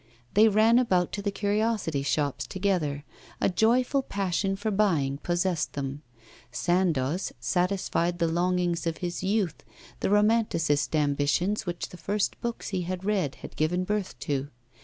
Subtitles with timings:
[0.33, 3.03] They ran about to the curiosity shops together;
[3.39, 6.01] a joyful passion for buying possessed them.
[6.51, 9.63] Sandoz satisfied the longings of his youth,
[9.99, 14.47] the romanticist ambitions which the first books he had read had given birth to.